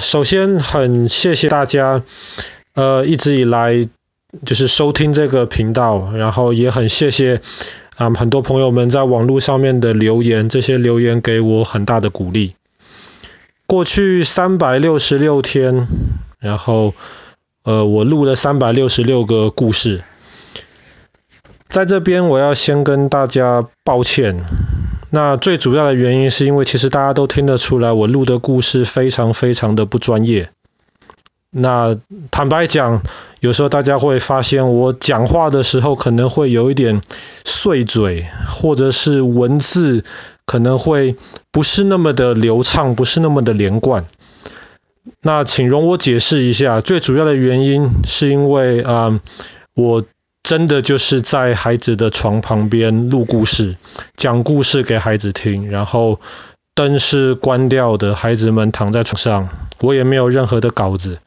[0.00, 2.02] 首先很谢谢大家，
[2.74, 3.88] 呃，一直以来
[4.44, 7.40] 就是收听这个频道，然后也很谢谢
[7.96, 12.54] 啊、很多朋友们在网络上面的留言，这些留言给我很大的鼓励。
[13.66, 15.86] 过去三百六十六天，
[16.40, 16.94] 然后
[17.62, 20.02] 呃，我录了三百六十六个故事，
[21.68, 24.44] 在这边我要先跟大家抱歉。
[25.12, 30.50] 那最主要的原因是因为其实大家都听得出来，我录的故事非常非常的不专业。
[31.50, 31.96] 那
[32.30, 33.02] 坦白讲，
[33.40, 37.00] 有时候大家会发现我讲话的时候可能会有一点
[37.44, 40.04] 碎嘴，或者是文字
[40.46, 41.16] 可能会
[41.50, 44.04] 不是那么的流畅，不是那么的连贯。
[45.22, 49.20] 那请容我解释一下，最主要的原因是因为啊、
[49.74, 50.04] 我。
[50.50, 53.76] 真的就是在孩子的床旁边录故事，
[54.16, 56.18] 讲故事给孩子听，然后
[56.74, 59.48] 灯是关掉的，孩子们躺在床上，
[59.80, 61.20] 我也没有任何的稿子，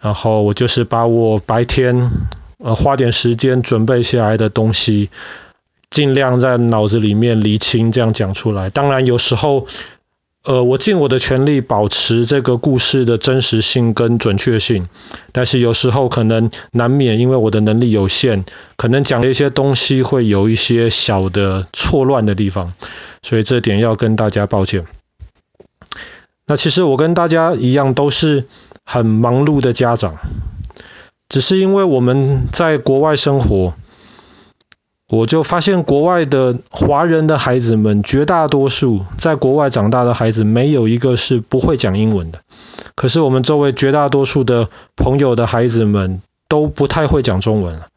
[0.00, 2.10] 然后我就是把我白天
[2.56, 5.10] 呃花点时间准备下来的东西，
[5.90, 8.70] 尽量在脑子里面厘清，这样讲出来。
[8.70, 9.66] 当然有时候。
[10.44, 14.88] 呃，我尽我的全力保持这个故事的真实性跟准确性，
[15.30, 18.44] 但是有时候可能难免因为我的能力有限，
[18.76, 22.72] 可能讲的一些东西会有一些小的错乱的地方，
[23.22, 24.84] 所以这点要跟大家抱歉。
[26.44, 28.46] 那其实我跟大家一样都是
[28.84, 30.16] 很忙碌的家长，
[31.28, 33.74] 只是因为我们在国外生活。
[35.12, 42.38] 我就发现国外的华人的孩子们，绝大多数在国外长大的孩子，没有一个是不会讲英文的。
[42.94, 47.88] 可是我们周围绝大多数的朋友的孩子们，都不太会讲中文了。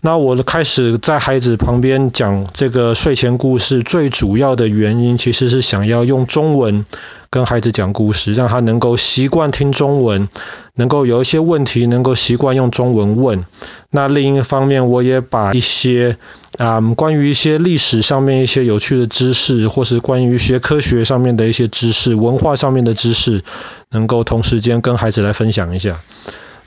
[0.00, 6.84] 那我开始在孩子旁边讲这个睡前故事，最主要的原因其实是想要用中文
[7.32, 10.28] 跟孩子讲故事，让他能够习惯听中文，
[10.74, 13.46] 能够有一些问题能够习惯用中文问。
[13.90, 16.18] 那另一方面，我也把一些
[16.58, 23.42] 啊、嗯、关于一些历史上面一些有趣的知识，或是关于学科学上面的一些知识、文化上面的知识，
[23.88, 25.98] 能够同时间跟孩子来分享一下。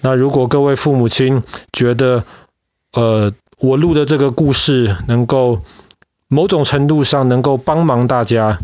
[0.02, 2.24] 那如果各位父母亲觉得，
[2.92, 5.62] 呃，我录的这个故事能够
[6.28, 8.58] 某种程度上能够帮忙大家，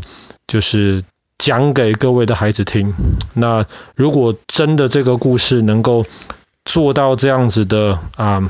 [0.48, 1.04] 就是
[1.42, 2.94] 讲给各位的孩子听。
[3.34, 3.66] 那
[3.96, 6.06] 如果真的这个故事能够
[6.66, 8.44] 做到这样子的啊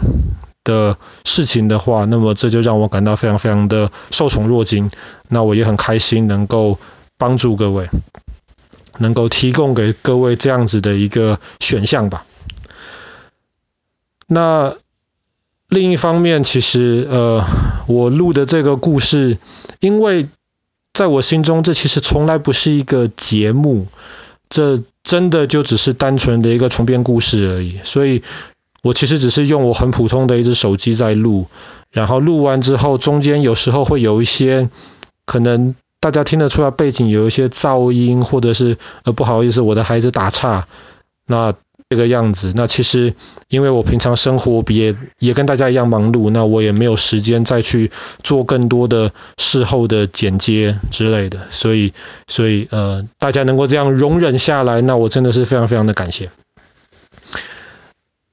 [0.66, 4.92] 的事情的话，那么这就让我感到非常非常的受宠若惊。
[5.30, 6.78] 那我也很开心能够
[7.18, 7.88] 帮助各位，
[8.98, 12.26] 能够提供给各位这样子的一个选项吧。
[14.28, 14.76] 那。
[15.74, 17.46] 另一方面，其实呃，
[17.88, 19.38] 我录的这个故事，
[19.80, 20.28] 因为
[21.02, 23.88] 在我心中，这其实从来不是一个节目，
[24.50, 27.80] 这真的就只是单纯的一个重编故事而已。
[27.84, 28.22] 所以，
[28.84, 31.48] 我其实只是用我很普通的一只手机在录，
[31.90, 34.70] 然后录完之后，中间有时候会有一些
[35.26, 40.68] 可能大家听得出来背景有一些噪音，或者是呃不好意思，我的孩子打岔，
[41.26, 41.56] 那。
[41.92, 43.16] 这个样子，那其实
[43.50, 47.92] 因为我平常生活也也跟大家一样忙碌，那我也没有时间再去
[48.24, 51.92] 做更多的事后的剪接之类的，所以
[52.30, 56.30] 所以呃大家能够这样容忍下来，那我真的是非常非常的感谢。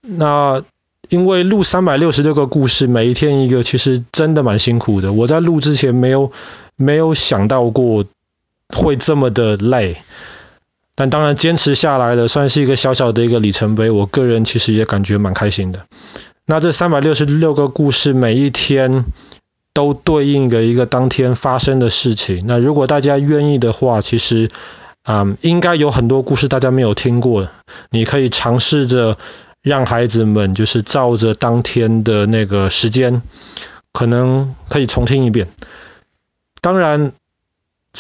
[0.03, 0.63] 那
[1.09, 5.13] 因为录三百六十六个故事，每一天一个，其实真的蛮辛苦的。
[5.13, 6.31] 我在录之前没有
[6.77, 8.05] 没有想到过
[8.69, 9.97] 会这么的累。
[10.99, 13.89] 但当然坚持下来了，算是一个小小的一个里程碑。
[13.89, 15.87] 我个人其实也感觉蛮开心的。
[16.45, 19.05] 那这三百六十六个故事，每一天
[19.73, 22.43] 都对应着一个当天发生的事情。
[22.49, 24.49] 那如果大家愿意的话，其实
[25.05, 27.49] 啊、嗯，应该有很多故事大家没有听过。
[27.91, 29.19] 你可以尝试着
[29.63, 33.23] 让孩子们就是照着当天的那个时间，
[33.93, 35.47] 可能可以重听一遍。
[36.61, 37.13] 当然。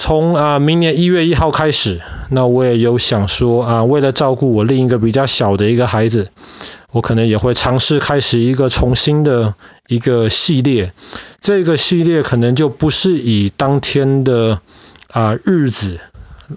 [0.00, 2.00] 从啊明年一月一号开始，
[2.30, 6.28] 那我也有想说啊，为了照顾我另一个比较小的一个孩子，
[6.92, 9.56] 我可能也会尝试开始一个重新的
[9.88, 10.92] 一个系列。
[11.40, 14.60] 这个系列可能就不是以当天的
[15.10, 15.98] 啊日子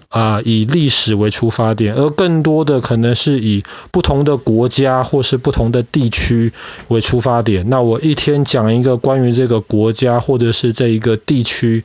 [0.08, 6.52] 啊以历史为出发点，而更多的可能是以不同的国家或是不同的地区
[6.86, 7.68] 为出发点。
[7.68, 11.82] 那我一天讲一个关于这个国家或者是这一个地区。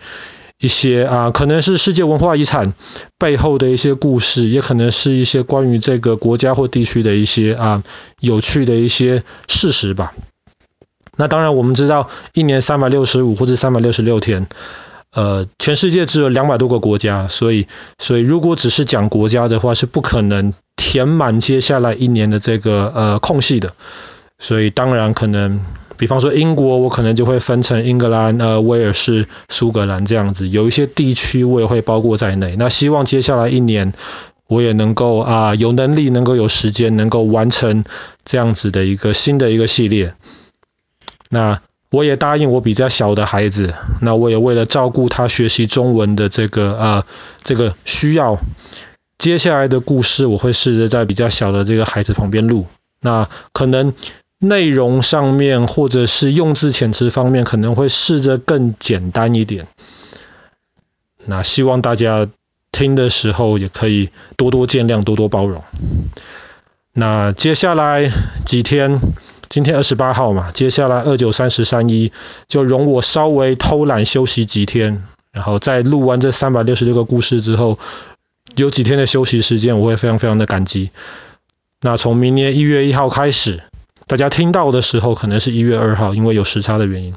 [0.59, 2.73] 一些啊，可能是世界文化遗产
[3.19, 7.83] 背后的一些故事，也可能是一些关于这个国家或地区的一些啊
[8.19, 10.13] 有趣的一些事实吧。
[11.15, 14.47] 那当然，我们知道一年三百六十五或者三百六十六天，
[15.11, 17.67] 呃，全世界只有两百多个国家，所以
[17.97, 23.73] 所以如果只是讲国家的话，是不可能填满接下来一年的这个呃空隙的。
[24.39, 25.65] 所以当然可能，
[25.97, 32.55] 比方说英国，我可能就会分成英格兰、呃威尔士、苏格兰这样子，有一些地区我也会包括在内。
[32.57, 33.93] 那希望接下来一年，
[34.47, 37.83] 我也能够啊、有能力，能够有时间，能够完成
[38.23, 40.13] 这样子的一个新的一个系列。
[41.29, 47.03] 那我也答应我比较小的孩子，那我也为了照顾他学习中文的这个呃
[47.43, 48.39] 这个需要，
[49.17, 52.67] 接下来的故事我会试着在比较小的这个孩子旁边录。
[53.01, 53.93] 那可能。
[54.39, 59.65] 内容上面或者是用字遣词方面可能会试着更简单一点，
[61.25, 62.27] 那希望大家
[62.71, 65.63] 听的时候也可以多多见谅，多多包容。
[66.93, 68.11] 那接下来
[68.45, 68.99] 几天，
[69.49, 72.11] 今天二十八号嘛，接下来二九三十三一
[72.47, 77.79] 就容我稍微偷懒休息几天，然后在录完这三百六十六个故事之后，
[78.55, 80.91] 有几天的休息时间，我会非常非常的感激。
[81.81, 83.63] 那从明年一月一号开始。
[84.07, 87.13] 大家听到的时候可能是一月二号，因为有时差的原因。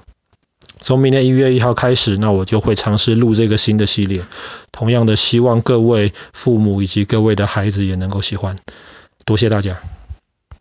[0.80, 4.22] 从明年一月一号开始，那我就会尝试录这个新的系列。
[4.72, 8.56] 同样的，希望各位父母以及各位的孩子也能够喜欢。
[9.24, 9.76] 多谢大家。